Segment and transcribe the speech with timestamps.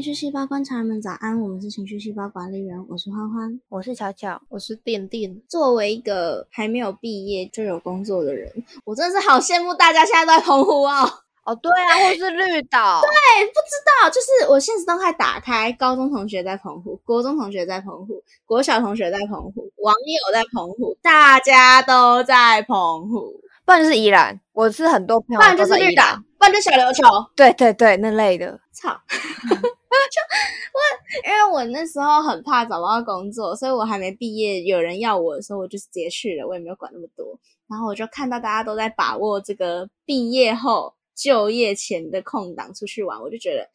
[0.00, 5.42] 情绪细胞观察人们早安，我们是情绪细胞管理员，我是欢欢，我是巧巧，我是电电。
[5.46, 8.50] 作为一个还没有毕业就有工作的人，
[8.86, 11.06] 我真的是好羡慕大家现在都在澎湖哦。
[11.44, 13.02] 哦，对啊，或是绿岛。
[13.02, 23.38] 对，不知道，就是我现实动态打开，高中同学在澎湖，国中同学在澎湖，国小同学在澎湖，网友在澎湖，大家都在澎湖。
[23.66, 27.04] 不然就是宜兰，我是很多朋友，不然就是绿岛，不然就小琉球。
[27.36, 28.58] 对对对，那类的。
[28.72, 28.98] 操！
[30.10, 30.20] 就
[30.74, 37.38] 我，因为我那时候很怕找不到工作，所以我还没毕业，有人要我的时候，我就直接去了，我也没有管那么多。
[37.68, 43.68] 然后我就看到大家都在把握这个毕业后就业前的空档出去玩，我就觉得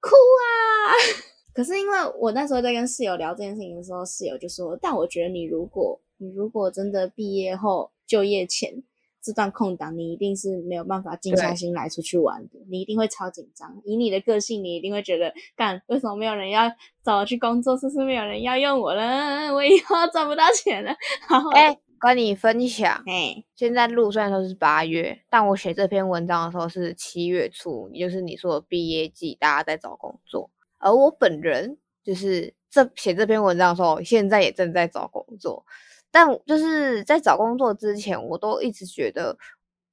[0.00, 0.94] 哭啊！
[1.54, 8.82] 可是因为我那时候在跟室友聊这件事情的时候，室友就说：“但我觉得你如果你如果真的毕业后就业前。”
[9.22, 13.80] 这段空档，你一定是没有办法静下心来出去玩的，你一定会超紧张。
[13.84, 16.70] 以你的个性，你一定会觉得，干为什么没有人要
[17.04, 17.76] 找我去工作？
[17.76, 19.52] 是不是没有人要用我了？
[19.54, 20.90] 我以后赚不到钱了。
[21.54, 30.50] 哎，跟你分享，哎，现在录虽然说是八月，但我写这篇文章的时候是七月初，也就是你说的毕业季，大家在找工作。
[30.78, 35.66] 而我本人就是这写这篇文章的时候，现在也正在找工作。
[36.10, 39.36] 但就是在找工作之前，我都一直觉得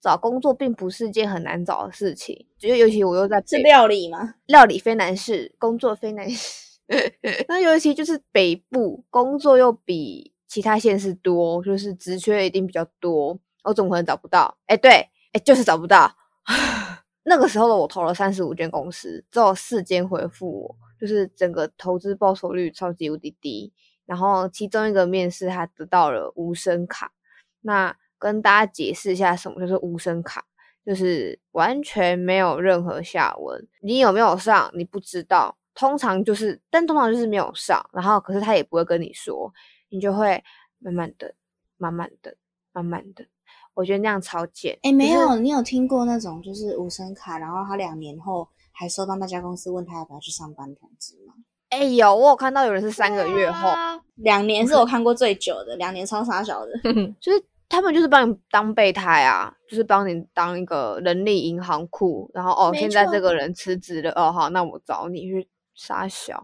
[0.01, 2.47] 找工作并不是件很难找的事情。
[2.57, 4.35] 觉得尤其我又在是料理吗？
[4.47, 6.79] 料理非难事，工作非难事。
[7.47, 13.37] 那尤其就是北部工作又比其他县市多，就是职缺一定比较多。
[13.63, 14.57] 我怎么可能找不到？
[14.67, 14.91] 哎，对，
[15.33, 16.09] 哎，就是找不到。
[17.23, 23.73] 那个时候的我投了三十五间公司，只有四间回复我，就是整个投资报酬率超级无敌低。
[24.07, 27.13] 然后其中一个面试，他得到了无声卡。
[27.61, 30.43] 那跟大家解释一下，什么叫做无声卡？
[30.83, 35.55] 就是完全没有任何下文，你有没有上你不知道。
[35.75, 37.87] 通常就是，但通常就是没有上。
[37.93, 39.53] 然后可是他也不会跟你说，
[39.89, 40.43] 你就会
[40.79, 41.35] 慢慢的、
[41.77, 42.35] 慢慢的、
[42.71, 43.27] 慢慢的。
[43.75, 44.79] 我觉得那样超贱。
[44.81, 51.35] 哎，没有，你有听过那种就是无声卡，然后他两年后还收到那家公司问他要不要去上班通知吗？
[51.69, 53.69] 哎有，我有看到有人是三个月后，
[54.15, 56.71] 两年是我看过最久的，两年超傻小的，
[57.19, 66.41] 就是他们就是帮你当备胎啊，就是帮你当一个人力银行库，然后哦，现在这个人辞职了，哦好，那我找你去傻小，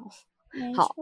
[0.75, 0.93] 好，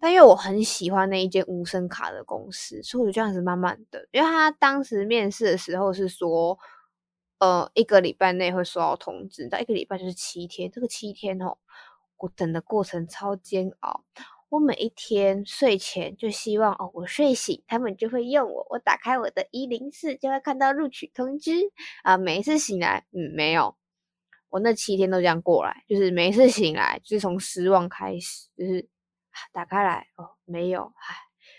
[0.00, 6.56] 但因为我很喜欢那一间无声卡的公司，所以我就这样子慢慢的，因为他当时面试的时候是说，
[7.40, 11.58] 呃，一个礼拜内会收到通知，但一个礼拜就是七天，这个七天哦。
[12.18, 14.04] 我等的过程超煎熬，
[14.48, 21.52] 我每一天睡前就希望哦，我睡醒他们就会用我，我打开我的一零四就会看到录取通知
[22.02, 22.16] 啊。
[22.16, 23.76] 每一次醒来，嗯，没有，
[24.48, 28.88] 我那七天都这样过来，就是每一次醒来就是从失望开始，就是
[29.52, 31.16] 打开来哦，没有，唉，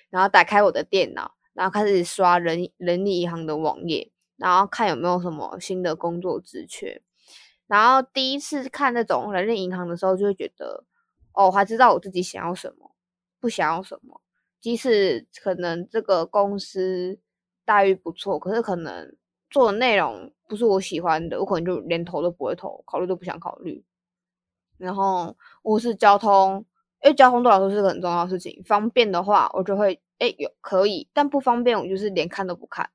[0.09, 7.01] 然后打开我的电脑，然后开始刷人人力银行的网页，然后看有没有什么新的工作职缺。
[7.69, 10.83] 然后第一次看那种人力银行的时候，就会觉得，
[11.33, 12.95] 哦，我还知道我自己想要什么，
[13.39, 14.21] 不想要什么。
[14.59, 17.19] 即使可能这个公司
[17.63, 19.15] 待遇不错，可是可能
[19.51, 23.85] 做的内容不是我喜欢的，我可能就连投都不会投，考虑都不想考虑。
[24.79, 26.65] 然后我是交通，
[27.03, 32.89] 因为交通对我来说是个很重要的事情，方便的话我就会，哎，有可以，但不方便我就是连看都不看。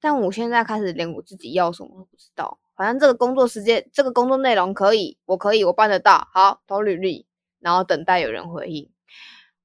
[0.00, 2.58] 但我现在开始连我自己要什么都不知道。
[2.82, 6.26] 反正这个工作时间，这个工作内容可以，我可以，我办得到。
[6.32, 7.28] 好，投履历，
[7.60, 8.90] 然后等待有人回应。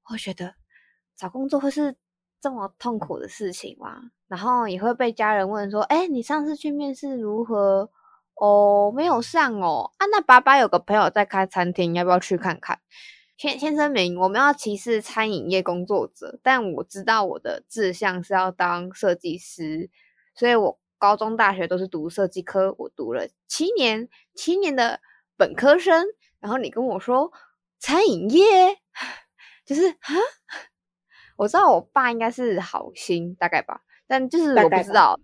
[0.08, 0.54] 我觉得
[1.16, 1.96] 找工作会是
[2.40, 4.12] 这么痛苦的事情吗？
[4.28, 7.90] 然后也会被家人问说：“哎，你上次去面试如何？
[8.34, 9.90] 哦，没有上哦。
[9.96, 12.78] 啊，那爸爸有个朋友在开餐厅，要不要去看看？”
[13.36, 19.90] 先先声明，我们要歧视餐饮业工作者，但我知道我的志向是要当设计师，
[20.36, 20.78] 所以我。
[20.98, 25.00] 高中、大学都是读设计科，我读了七年，七年的
[25.36, 26.06] 本科生。
[26.40, 27.32] 然后你跟我说
[27.78, 28.78] 餐饮业，
[29.64, 30.14] 就是啊，
[31.36, 35.18] 我知道我爸应该是好心，大概吧，但就是我不知道，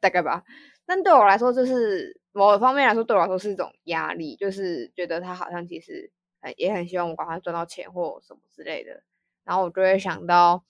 [0.00, 0.44] 大概吧。
[0.86, 6.12] 但对我来说，就是某方面来说，对我来说是一种压力，就是觉得他好像其实
[6.56, 9.02] 也很希望我赶快赚到钱或什么之类的。
[9.44, 10.62] 然后我就会想到，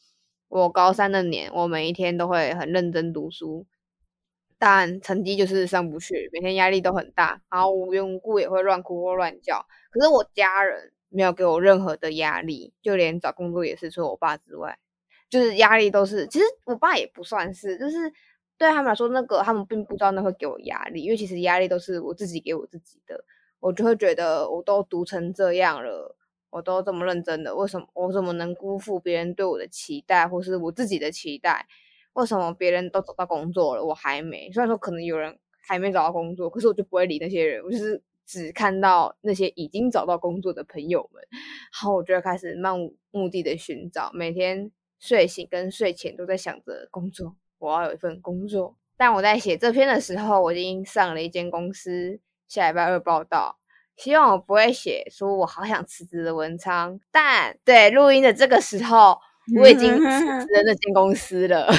[0.49, 3.67] 我高三那年，我每一天都会很认真读书。
[4.67, 9.67] 但成绩就是上不去，每天压力都很大，然后无缘无故也会乱哭或乱叫。
[9.91, 14.79] 可是我家人没有给我任何的压力，就连找工作也是，除了我爸之外，
[15.29, 16.27] 就是压力都是。
[16.29, 18.11] 其实我爸也不算是，就是
[18.57, 23.23] 对他们来说，那个他们并不知道那会给我压力，因为其实压力都是我自己给我自己的。
[23.61, 26.17] 我就会觉得我都读成这样了，
[26.49, 31.67] 我都这么认真的，为什么我怎么能辜负别人对我的期待，或是我自己的期待？
[32.15, 34.51] 为什么别人都找到工作了，我还没？
[34.53, 44.71] 虽然说可能有人还没找到工作，可是我就不会理那些人，我就是只看到那些已经找到工作的朋友们，然后我就开始漫无目的的寻找，每天
[45.01, 48.77] 睡醒跟睡前都在想着工作，我要有一份工作。
[48.97, 53.59] 但我在写这篇的时候，我已经上了一间公司，下礼拜二报道。
[53.97, 59.19] 希望我不会写说我好想辞职的文章，但对录音的这个时候。
[59.61, 61.71] 我已经辞职了那间公司了，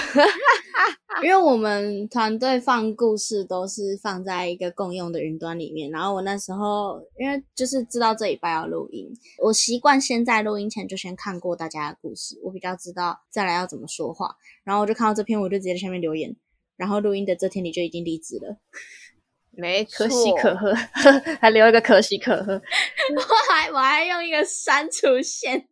[1.23, 5.89] 因为我们团队放故事都是放在一个共用的云端里面。
[5.89, 14.35] 然后我那时候因为就是知道这礼拜要录音，我习惯先在录音前就先看过大家的故事，我比较知道再来要怎么说话。
[14.63, 16.35] 然后我就看到这篇，我就直接在下面留言。
[16.77, 18.57] 然后录音的这天你就已经离职了，
[19.51, 20.73] 没可喜可贺，
[21.41, 22.53] 还留一个可喜可贺，
[23.15, 23.21] 我
[23.53, 25.67] 还我还用一个删除线。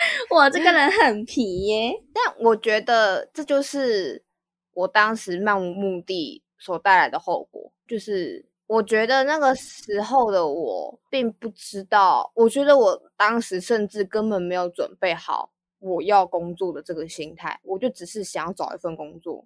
[0.30, 4.24] 我这个人很皮耶， 但我觉得这就是
[4.72, 7.72] 我当时漫无目的所带来的后果。
[7.86, 17.60] 就是我觉得那个时候的我并不知道，我觉得我当时甚至根本没有准备好我要工作的这个心态。
[17.64, 19.44] 我就只是想要找一份工作，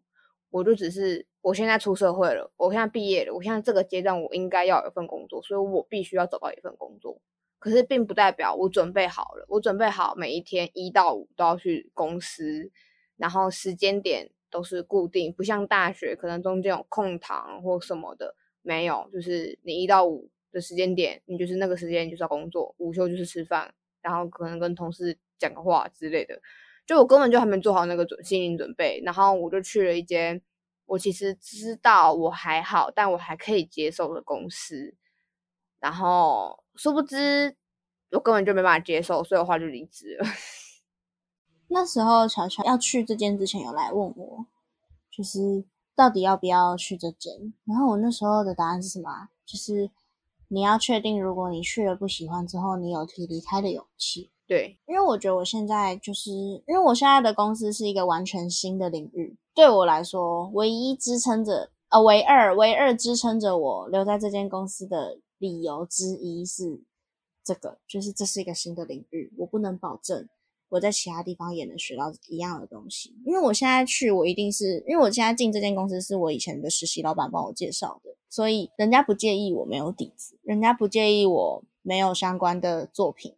[0.51, 7.19] 我就只是我现在出社会了，我现在毕业了，我现在这个阶段我应该要有一份工作，所以我必须要找到一份工作。
[7.65, 12.71] 可是并不代表我准备好了，我准备好每一天一到五都要去公司，
[13.17, 26.39] 然后时间点都是固定，不像大学可能中间有空堂或什么的，没有，就是你一到五的时间点，你就是那个时间就是要工作，午休就是吃饭，然后可能跟同事讲个话之类的，
[26.85, 30.43] 就我根本就还没做好那个准心理准备，然后我就去了一间
[30.85, 34.95] 我其实知道我还好，但我还可以接受的公司，
[35.81, 36.63] 然后。
[36.77, 37.57] 殊不知，
[38.11, 40.27] 我根本就没办法接受，所以的话就离职了。
[41.69, 44.47] 那时候乔乔要去这间之前，有来问我，
[45.11, 45.65] 就是
[45.97, 47.33] 到底要不要去这间。
[47.65, 49.29] 然后我那时候的答案是什么？
[49.47, 49.91] 就是
[50.49, 54.31] 你要确定，如果你去了不喜欢之后，你有提离开的勇气。
[54.47, 65.19] 对，因为我觉得我现在就是因为我现在的公司是一个完全新的领域，对我来说，唯一支撑着呃，唯二唯二支撑着我留在这间公司的。
[65.45, 66.81] 理由之一是
[67.45, 70.27] 这个，就是这是一个新的领域，我不能保证
[70.71, 73.15] 我在其他地方也能学到一样的东西。
[73.27, 83.35] 因为我现在去，我一定是因为我现在进这间公司是我以前的实习老板帮我介绍的，所以人家不介意我没有底子，人家不介意我没有相关的作品，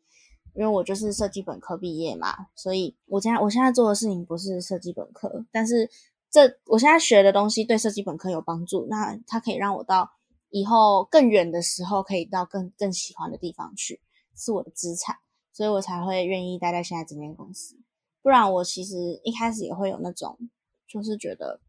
[0.55, 5.91] 因为我就是设计本科毕业嘛，所以我现在我现在做的事情不是设计本科，但是
[6.31, 10.13] 这我现在学的东西对设计本科有帮助，那它可以让我到。
[10.59, 14.01] 以后更远的时候，可以到更更喜欢的地方去，
[14.35, 15.15] 是我的资产，
[15.53, 17.77] 所以我才会愿意待在现在这间公司。
[18.23, 20.39] 不然，我其实一开始也会有那种，
[20.89, 21.61] 就是觉得，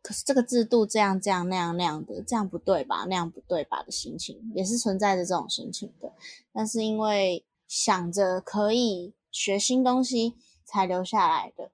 [0.00, 3.04] 可是这个制度这样这样那样那样的，这样不对吧？
[3.06, 3.82] 那样不对吧？
[3.82, 6.10] 的心情也是存在着这种心情的。
[6.54, 10.34] 但是因为想着可以学新东西，
[10.64, 11.70] 才留下来的。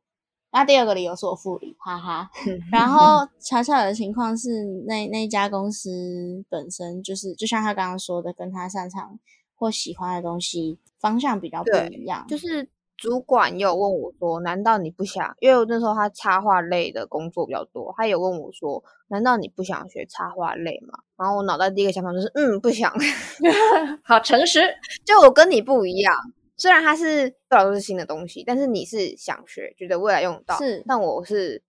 [0.53, 2.31] 那第二个理由是我副理，哈哈。
[2.71, 9.19] 然后巧巧的情况是，那那家公司本身就是，就像他刚刚说的，跟他擅长
[9.57, 12.27] 或喜欢的东西方向比较不一样。
[12.29, 22.93] 就是主管有问我说：“难道你不想？”因为那时候他插画类的工作比较多，他有问我说：“难道你不想学插画类吗？”然后我脑袋第一个想法就是：“嗯，不想。
[24.05, 24.61] ”好诚实，
[25.05, 26.15] 就我跟你不一样。
[26.63, 30.57] 虽然它是对我都是新的东西，但是你是想学，觉得未来用到。
[30.59, 31.61] 是，但我是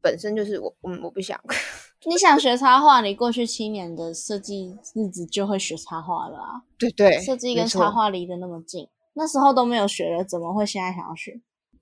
[0.00, 1.36] 本身就是我，嗯，我不想。
[2.06, 6.62] 你想学插画，你过去七年的设计日子就会学插画了啊。
[6.78, 11.40] 对对，设计跟插画离得那么近，那时候都没有学了，怎么会现在想要学？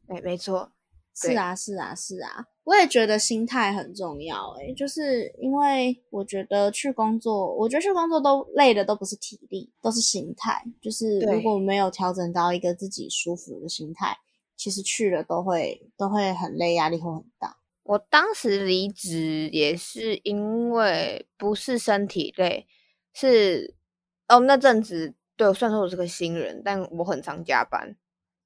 [0.08, 0.70] 哎，没错。
[1.14, 2.46] 是啊，是啊，是啊。
[2.64, 10.64] 我也觉得心态很重要，诶就是因为我觉得去工作，我觉得去工作都累的都不是体力，都是心态。
[10.80, 14.16] 就是如果没有调整到一个自己舒服的心态，
[14.56, 17.58] 其实去了都会都会很累，压力会很大。
[17.82, 22.66] 我当时离职也是因为不是身体累，
[23.12, 23.74] 是
[24.26, 27.94] 哦那阵子对，虽然说我是个新人，但我很常加班，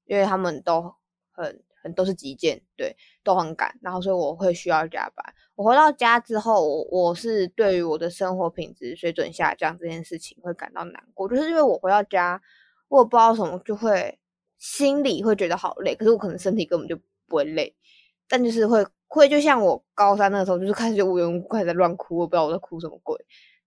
[0.06, 0.96] 因为他们都
[1.30, 1.62] 很。
[1.92, 5.34] 都是急件，对，都很赶，然后所以我会需要加班。
[5.54, 12.40] 我回到家之后，我我是对于我的生活品质水准下降这件事情会感到难过，就是因为我回到家，
[12.88, 14.18] 我不知道什么就会
[14.58, 17.74] 心里会觉得好累，可是我可能身体根本就不会累，
[18.28, 23.16] 但就是会会就像我高三那时候，就是开始就无缘无故开始在乱哭，我不知道我在哭什么鬼。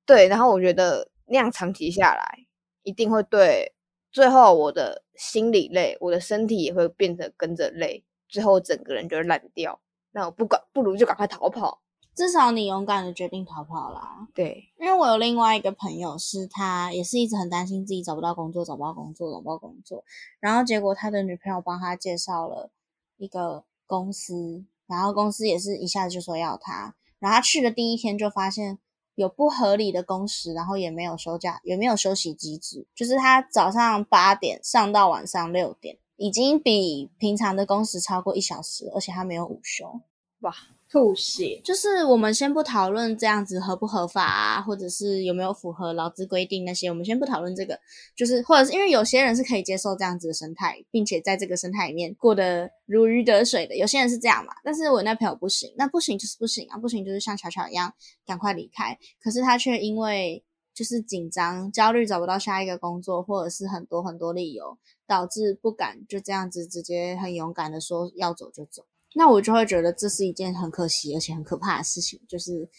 [0.05, 2.45] 对，然后我觉得那样长期下来，
[2.83, 3.73] 一定会对
[4.11, 9.79] 最后我的心理累，我的身体也会变得跟着累，最后整个人就会烂掉。
[10.13, 11.81] 那我不管，不如就赶快逃跑。
[12.13, 14.27] 至少你勇敢的决定逃跑啦。
[14.33, 20.03] 对，因为我有另外一个朋友，是他也是一直很担心自己找不到工作，找不到工作，找不到工作。
[20.41, 22.69] 然后结果他的女朋友帮他介绍了
[23.15, 26.95] 一个公司，然后公司也是一下子就说要他。
[27.19, 28.77] 然后他去的第一天就发现
[29.15, 40.01] 有不合理的工时，然后也没有休假，也没有休息机制，就是他早上八点上到晚上六点，已经比平常的工时超过一小时，而且他没有午休。
[40.41, 40.53] 哇！
[40.91, 47.79] 吐血，就是我们先不讨论这样子合不合法啊，或者是有没有符合劳资规定那些，我们先不讨论这个。
[48.13, 54.51] 就是或者是因为有些人是可以接受这样子的生态，并且在这个生态里面过得如鱼得水的，有些人是这样嘛。
[54.65, 57.93] 但是我那朋友不行，那不行就是不行啊，不行就是像巧巧一样
[58.25, 58.97] 赶快离开。
[59.23, 68.85] 可是他却因为就是紧张、焦虑，找不到下一个工作，或者是很多很多理由，导致不敢就这样子直接很勇敢的说要走就走。
[69.13, 72.69] 那我就会觉得这是一件很可惜而且很可怕的事情，就是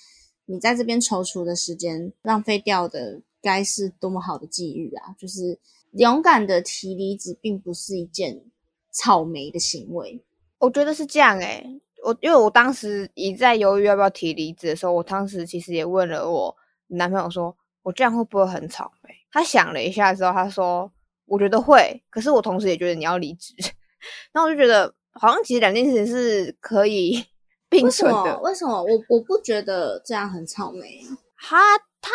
[0.47, 5.15] 你在这边踌躇的时间浪费掉的，该是多么好的机遇啊！
[5.19, 5.59] 就是
[5.91, 8.43] 勇敢的提离职，并不是一件
[8.91, 10.25] 草莓的行为。
[10.59, 16.57] 我觉得是这样诶，我因为我当时一在犹豫要不要提离职的时候，我当时其实也问了我
[16.87, 19.15] 男朋友，说我这样会不会很草莓？
[19.31, 20.91] 他想了一下之后，他说
[21.27, 23.55] 我觉得会，可是我同时也觉得你要离职，
[24.33, 24.95] 那我就觉得。
[25.15, 27.23] 好像其实两件事情是可以
[27.69, 28.41] 并存的。
[28.41, 28.83] 为什么？
[28.83, 31.03] 我我不觉得这样很草莓。
[31.37, 32.11] 他他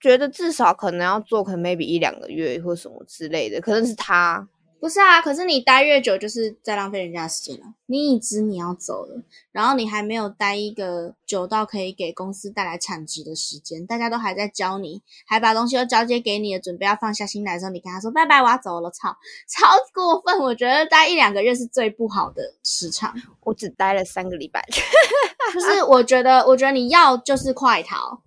[0.00, 4.48] 觉得至少可能要做，可能 maybe 一两个月或什么之类的，可能是他。
[4.80, 7.66] 不是啊，可是你待越久，就是在浪费人家的时间了。
[7.84, 9.22] 你已知你要走了，
[9.52, 19.14] 然后你还没有待一个久到可以给公司带来产值的时间，大家都还在教你，还把东西都交接给你了，准备要放下心来的时候，你跟他说拜拜，我要走了，操，
[19.48, 20.38] 超过分！
[20.40, 23.14] 我觉得待一两个月是最不好的时长。
[23.42, 24.64] 我只待了三个礼拜，
[25.52, 28.22] 就是我觉得，我觉得你要就是快逃。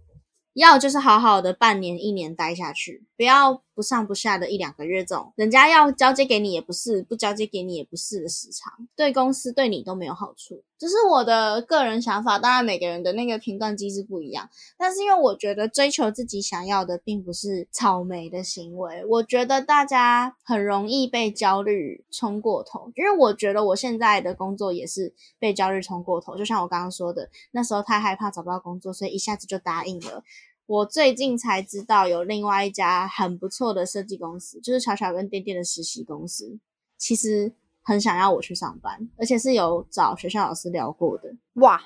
[0.53, 10.63] 要就是好好的半年一年待下去，不要不上不下的一两个月这种，人家要交接给你也不是，不交接给你也不是的时长，对公司对你都没有好处。
[10.77, 14.49] 这是我的个人想法，当然每个人的那个评断机制不一样。
[14.77, 19.03] 但是因为我觉得追求自己想要的，并不是草莓的行为。
[19.05, 26.37] 我觉得大家很容易被焦虑冲过头，因为我觉得我现在的工作也是被焦虑冲过头。
[26.37, 30.21] 就像我刚刚说的，那时候太害怕找不到工作，所以一下子就答应了。
[30.65, 36.57] 我最近才知道有另外一家很不错的设计公司，就是巧巧跟店店的实习公司，
[36.97, 37.53] 其实。
[37.85, 41.29] 很想要我去上班，而且是有找学校老师聊过的。
[41.55, 41.77] 哇，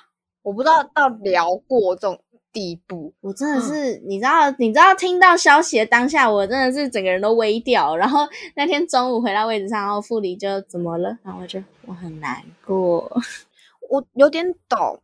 [0.43, 2.21] 我不知道到聊过这种
[2.53, 7.97] 地步，我真的是，你知道，你知道听到消息的当下，我真的是整个人都微掉。
[7.97, 8.19] 然后
[8.55, 11.17] 那天中午回到位置上，然后副理就怎么了？
[11.23, 13.11] 然后我就我很难过，
[13.89, 15.01] 我有点懂，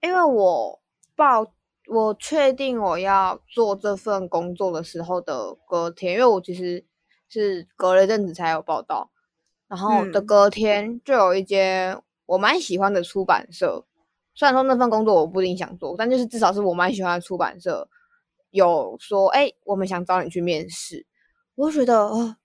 [0.00, 0.80] 因为我
[1.16, 1.44] 报
[1.90, 6.84] 我确定我要做这份工作的时候的隔天，因为我其实
[7.28, 9.10] 是隔了一阵子才有报道。
[9.68, 13.84] 然后的隔天就有一间我蛮喜欢的出版社，
[14.34, 17.88] 虽然说那份工作我不一定想做，但就是至少是我蛮喜欢的出版社，
[18.50, 21.06] 有说哎，我们想找你去面试。
[21.54, 22.36] 我觉得哦，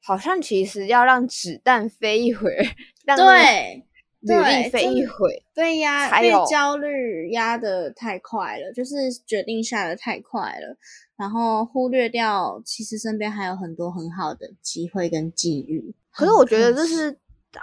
[0.00, 2.50] 好像其实要让子弹飞一会，
[3.16, 3.84] 对，
[4.20, 10.76] 履历飞一回，对呀，被焦虑压的太快了，就是决定下的太快了，
[11.16, 15.94] 然后忽略掉其实身边还有很多很好的机会跟机遇。
[16.10, 17.16] 可是我觉得这是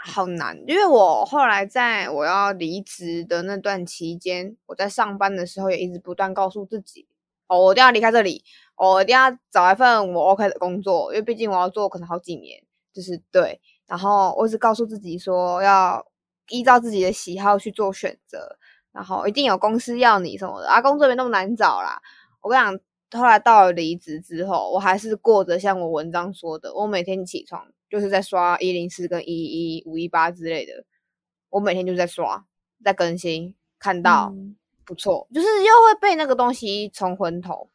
[0.05, 7.05] 好难，因为我后来在我要离职的那段期间，我在上班的时候也一直不断告诉自己，
[7.47, 8.41] 哦，我一定要离开这里，
[8.77, 13.59] 哦我一定要找一份我 OK 的工作，因为毕竟我要做可能好几年，就是对。
[13.87, 16.03] 然后我一直告诉自己说，要
[16.49, 18.57] 依照自己的喜好去做选择，
[18.91, 22.01] 然后一定有公司要你什么的，啊，工作没那么难找啦。
[22.41, 27.67] 我跟你讲，后来到了离职之后，我还是过着像我文章说的，我每天起床。
[27.87, 30.83] 就是在刷一零四跟一一五一八之类的，
[31.49, 32.43] 我每天就在刷，
[32.83, 34.33] 在更新，看到
[34.83, 37.69] 不错，就是又会被那个东西冲昏头，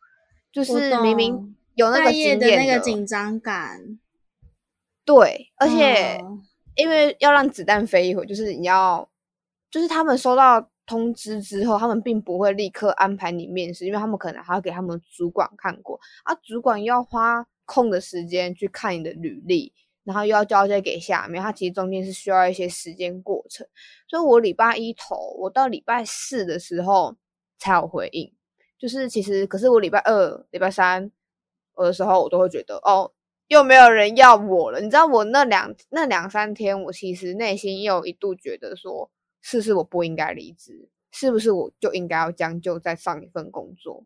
[0.52, 3.98] 就是明明有那个经验的那个紧张感，
[5.06, 6.20] 对，而且
[6.80, 9.08] 因为要让子弹飞一会，就是你要，
[9.70, 19.72] 就是他们收到通知之后，他们并不会立刻安排你面试，因为他们可能还要给他们主管看过，啊，主管要花空的时间去看你的履历。
[20.02, 23.64] 然后又要交接给下面，他其实中间是需要一些时间过程，
[24.08, 27.14] 所以我礼拜一投，我到礼拜四的时候
[27.58, 28.32] 才有回应。
[28.78, 31.12] 就是其实，可是我礼拜二、礼拜三，
[31.76, 33.12] 有的时候我都会觉得，哦，
[33.50, 34.78] 又没有人要我了。
[34.80, 39.10] 你知道，我那两那两三天，我其实内心又一度觉得说，
[39.42, 40.88] 是不是我不应该离职？
[41.10, 44.04] 是不是我就应该要将就再上一份工作？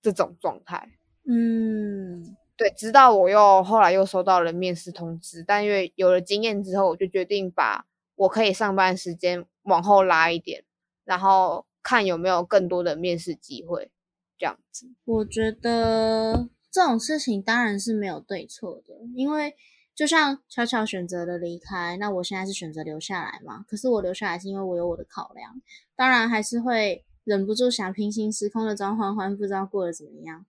[0.00, 0.92] 这种状态，
[1.28, 2.70] 嗯，对。
[2.70, 7.84] 直到我又后来又收到了面试通知，但因为有了经验之后，我就决定把
[8.14, 10.64] 我可以上班时间往后拉一点，
[11.04, 13.90] 然后看有没有更多的面试机会。
[14.38, 19.56] 这样子，我觉得这种事情当然是没有对错的，因为
[19.94, 23.64] 就像巧巧选择了离开，那我现在是选择留下来嘛。
[23.66, 25.62] 可是我留下来是因为我有我的考量，
[25.94, 30.44] 当然还是会忍不住想平行时空的张欢欢，不知道过得怎么样。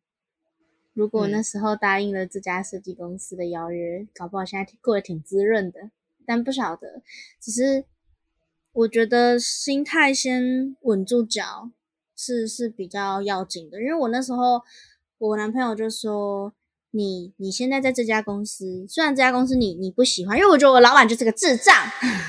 [0.94, 5.92] 如果那时候答应了这家设计公司的邀约，搞不好现在过得挺滋润的。
[6.26, 7.02] 但不晓得，
[7.40, 7.86] 只是
[8.74, 11.72] 我觉得心态先稳住脚。
[12.20, 14.60] 是是比较要紧的，因为我那时候
[15.20, 16.54] 我男朋友就说
[16.92, 21.76] 你你现在在这家公司，虽然这家公司你你不喜欢，因为我觉得我老板就是个智障，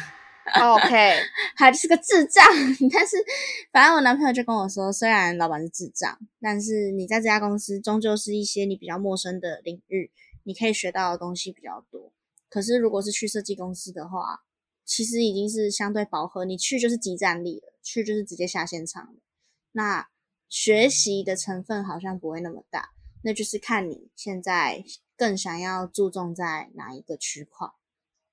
[0.74, 1.14] OK，
[1.54, 2.44] 还是个智障，
[2.92, 3.16] 但是
[3.70, 10.10] 反正我男朋友就跟我说，虽然老板是智障，但是你在这家公司终究是一些你比较陌生的领域，
[10.44, 12.12] 你可以学到的东西比较多。
[12.48, 14.40] 可是如果是去设计公司的话，
[14.86, 19.20] 其实已经是相对饱和，你去就是集战力了，去就是直接下现场了。
[19.72, 20.08] 那
[20.48, 22.90] 学习的成分好像不会那么大，
[23.22, 24.84] 那就是看你现在
[25.16, 27.68] 更想要注重在哪一个区块。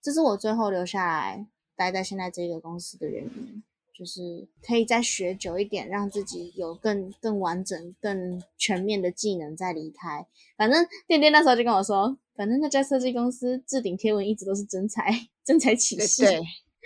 [0.02, 10.26] 这是我最后留下来待在现在这个公司的原因，就是可以再学久一点，让自己有更更完整、更全面的技能再离开。
[10.56, 15.12] 反正店店那时候就跟我说，反正那家设计公司置顶贴文一直都是真才
[15.44, 16.24] 真才启示，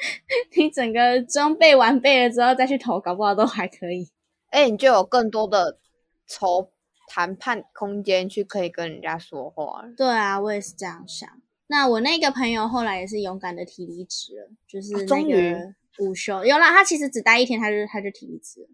[0.56, 4.10] 你整个装备完备了之后再去投，搞不好都还可以。
[4.50, 5.80] 哎，你就有更多的
[6.28, 6.72] 筹
[7.08, 9.84] 谈判空间去可以跟人家说话。
[9.98, 11.28] 对啊，我也是这样想。
[11.68, 16.66] 那我那个朋友后来也是勇敢的提离职了，就是那个午休有了。
[16.66, 18.68] 他其实只待一天，他就他就提离职。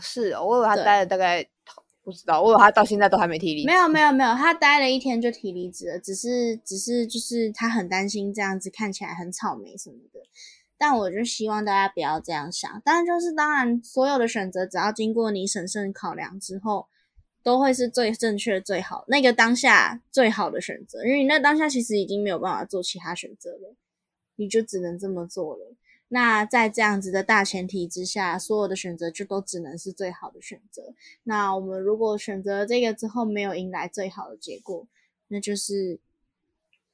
[0.00, 1.44] 是，我以为他待了大概
[2.04, 3.66] 不知道，我以为他到现在都还没提离职。
[3.66, 10.20] 没有没有没有，他待了一天就提离职了，只是只是就是他很担心这样子看起来很草莓什么的。
[10.78, 16.86] 但我就希望大家不要这样想，当然就是当然，所有的选择只要经过你审慎考量之后，
[17.42, 21.04] 都会是最正确、最好那个当下最好的选择。
[21.04, 23.74] 因为你那当下其实已经没有办法做其他选择了，
[24.36, 25.74] 你就只能这么做了。
[26.10, 30.94] 那在这样子的大前提之下，所有的选择就都只能是最好的选择。
[31.24, 34.86] 那我们如果选择这个之后没有迎来最好的结果，
[35.26, 35.98] 那就是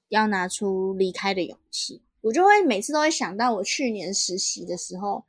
[0.09, 2.03] 要拿出离开的勇气。
[2.25, 5.23] 我就会每次都会想到我去年实习的时候，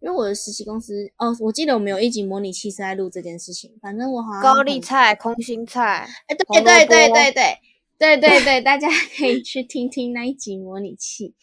[0.00, 4.42] 因为我的实习公司，哦，我记得我们有一集模拟器是在录这件事情，反正我好像。
[4.42, 6.06] 高丽菜、空心菜。
[6.26, 7.58] 哎，对对对对对
[7.98, 11.34] 对对对，大家可以去听听那一集模拟器。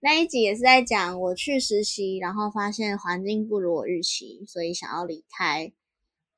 [0.00, 5.72] 那一集也是在讲我去实习，然后发现环境不如我预期，所以想要离开。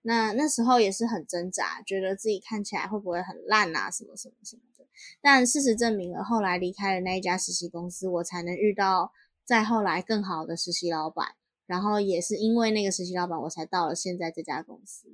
[0.08, 4.86] 那那时候也是很挣扎，觉得自己看起来会不会很烂啊，什么什么什么的。
[5.20, 9.12] 但事实证明了，后来离开了那一家实习公司，我才能遇到
[9.44, 11.34] 再后来更好的实习老板。
[11.66, 15.08] 然后也是因为那个实习老板，我才到了现在这家公司。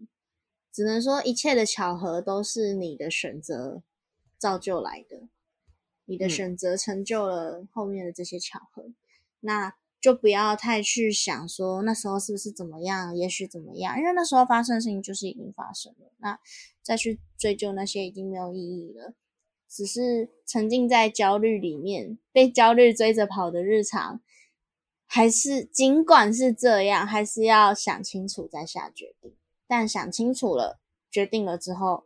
[0.72, 3.82] 只能说一切的巧合都是你的选择
[4.38, 5.28] 造就来的，
[6.04, 8.92] 你的选择成就了后面的这些巧合。
[9.40, 9.74] 那
[10.04, 16.12] 就不要太去想说那时候是不是怎么样，也许怎么样，因为那时候发生的事情就是已经发生了。
[16.18, 16.38] 那
[16.82, 19.14] 再去追究那些已经没有意义了。
[19.66, 24.20] 只是沉浸在焦虑里面，被焦虑追着跑的日常，
[25.06, 29.34] 还是尽管是这样，还是要想清楚再下决定。
[29.66, 30.78] 但想清楚了，
[31.10, 32.04] 决定了之后，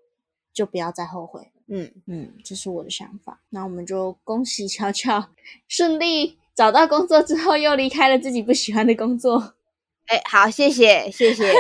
[0.53, 1.51] 就不要再后悔。
[1.67, 3.43] 嗯嗯，这是我的想法。
[3.49, 5.31] 那我们就恭喜乔乔
[5.67, 9.55] 顺利找到工作之后，又离开了自己不喜欢的工作。
[10.07, 11.53] 哎，好，谢谢谢谢。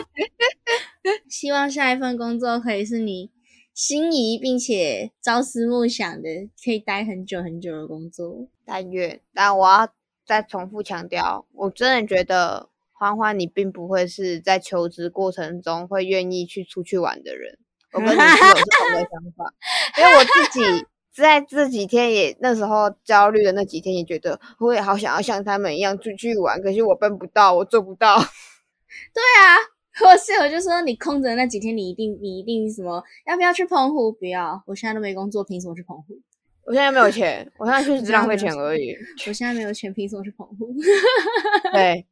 [1.28, 3.30] 希望下一份工作可以是你。
[3.74, 8.48] 心仪并且朝思暮想的，可以待很久很久的工作。
[8.64, 9.92] 但愿，但我要
[10.24, 17.58] 再重复强调，我真的觉得欢欢，你并不会是在求职过程中会愿意去出去玩的人。
[17.92, 19.52] 我跟你是有同的想法，
[20.00, 28.16] 因为我自己在这几天也那时候焦虑的那几天，也觉得我也好想要像他们一样出去玩，可是我奔不到，我做不到。
[29.12, 29.74] 对啊。
[30.04, 33.00] 我室友就说：“你空着那几天，你一定你一定什么？
[33.28, 34.10] 要不要去澎湖？
[34.10, 36.18] 不要，我现在都没工作，凭什么去澎湖？
[36.66, 38.92] 我现在没有钱，我现在就是浪费钱而已。
[39.28, 40.74] 我现在没有钱，凭什么去澎湖？
[41.72, 42.04] 对，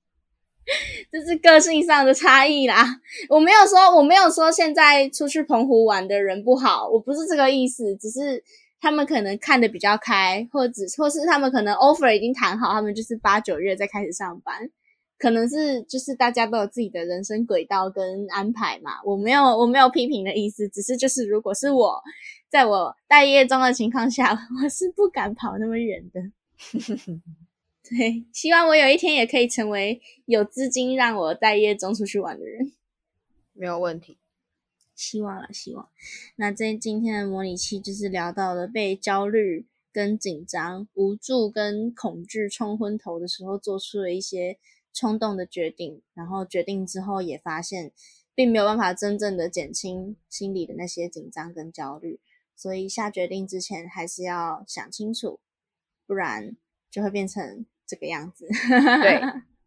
[1.11, 2.87] 这是个性上的差异啦。
[3.29, 8.45] 我没有说，我没有说现在出去澎湖玩的人不好，我不是这个意思，只是
[8.83, 14.69] 他们可能看的比较开，或者或是他们可能 offer 已经谈好，他们就是八九月再开始上班，
[15.19, 19.01] 可能是就是大家都有自己的人生轨道跟安排嘛。
[19.05, 22.03] 我没有我没有批评的意思，只是就是如果是我
[22.51, 26.21] 在我待业中的情况下， 我是不敢跑那么远的。
[27.89, 32.73] 对，希望我有一天也可以成为有资金让我待业中出去玩的人，
[33.53, 34.19] 没有问题。
[35.03, 35.89] 希望了，希望。
[36.37, 44.59] 那这今天的模拟器就是聊到了被焦虑、跟紧张、无助跟恐惧冲昏头的时候，做出了一些
[44.93, 47.91] 冲动的决定，然后决定之后也发现，
[48.35, 52.21] 并没有办法真正的减轻心里的那些紧张跟焦虑，
[52.55, 55.41] 所以下决定之前还是要想清楚，
[56.07, 56.57] 不然
[56.91, 57.67] 就会变成。
[57.85, 59.21] 这个样子，对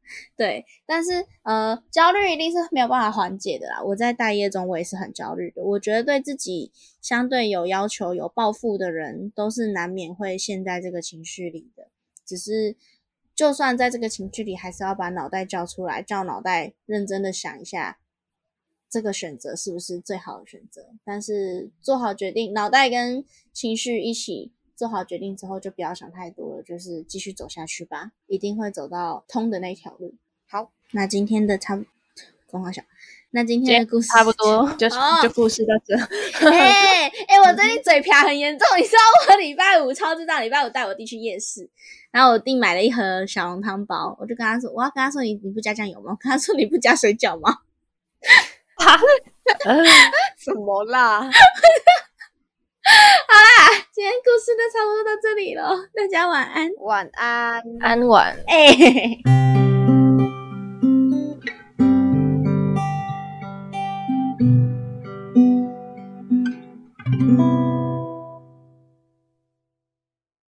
[0.38, 3.82] 对，但是呃，焦虑一定是没有办法缓解的啦。
[3.84, 5.64] 我在待业中，我也是很焦虑的。
[5.64, 11.88] 我觉得对自己相对有要求、有抱负的人，都是难免会陷在这个情绪里的。
[12.26, 12.76] 只是，
[13.34, 18.00] 就算在这个情绪里，还是要把脑袋叫出来，叫脑袋认真的想一下，
[18.90, 20.90] 这个选择是不是最好的选择。
[21.04, 24.52] 但是做好决定，脑袋跟情绪一起。
[24.78, 30.16] 做好决定之后，就不要想太多，就是继续走下去吧，一定会走到通的那条路。
[30.48, 31.84] 好，那今天的差不
[32.48, 32.82] 公话小，
[33.32, 34.88] 那今天的故事差不多，就
[35.22, 35.96] 就故事到这。
[36.50, 41.70] 哎哎，我最近嘴瓢很严重，你知道我礼拜五超知道，礼拜五带我弟去夜市，
[42.12, 46.16] 然后我弟买了一盒小笼汤包，我就跟他说，我要跟他说你你不加酱油吗？
[46.22, 47.60] 跟他说你不加水饺吗？
[48.76, 49.00] 啊，
[50.38, 51.30] 什么啦？
[53.28, 59.54] 好啦，今天故事就差不多到这里了，大家晚安，晚安，安晚，哎。